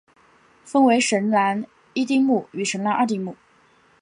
[0.65, 1.63] 分为神南
[1.93, 3.35] 一丁目与神南二丁目。